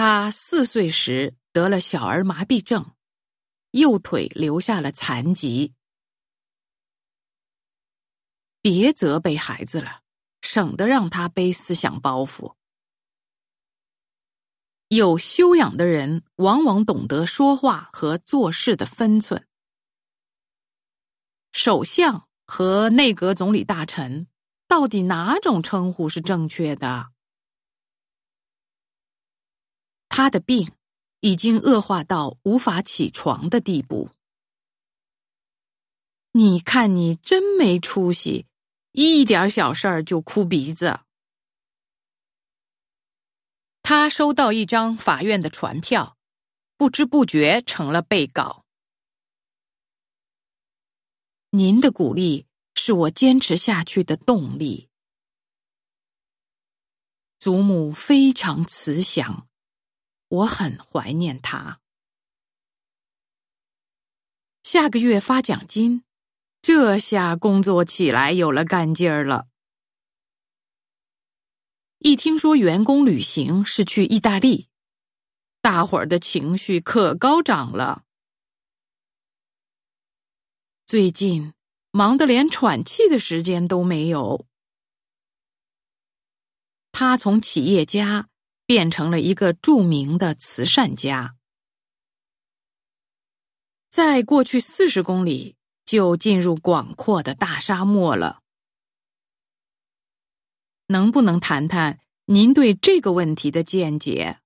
[0.00, 2.92] 他四岁时得了小儿麻痹症，
[3.72, 5.74] 右腿留下了残疾。
[8.62, 10.02] 别责备孩子了，
[10.40, 12.54] 省得让他背思想包袱。
[14.86, 19.48] 有修养的人往往懂得说话和做事的分寸。
[21.50, 24.28] 首相和内阁总理大臣，
[24.68, 27.10] 到底哪种称呼是正确的？
[30.18, 30.72] 他的病
[31.20, 34.10] 已经恶化到无法起床的地步。
[36.32, 38.44] 你看，你真没出息，
[38.90, 40.98] 一点小事儿就哭鼻子。
[43.80, 46.16] 他收到一张法院的传票，
[46.76, 48.64] 不知不觉成了被告。
[51.50, 52.44] 您的鼓励
[52.74, 54.88] 是我坚持下去的动力。
[57.38, 59.46] 祖母非常慈祥，
[60.28, 61.80] 我很怀念他。
[64.62, 66.04] 下个月发奖金，
[66.60, 69.48] 这下工作起来有了干劲儿了。
[72.00, 74.68] 一听说员工旅行是去意大利，
[75.60, 78.04] 大伙儿的情绪可高涨了。
[80.86, 81.54] 最近
[81.90, 84.46] 忙得连喘气的时间都没有。
[86.92, 88.28] 他从企业家
[88.68, 91.36] 变成了一个著名的慈善家，
[93.88, 98.40] 在过去四十公里就进入广阔的大沙漠了。
[100.88, 104.40] 能不能谈谈您对这个问题的见解？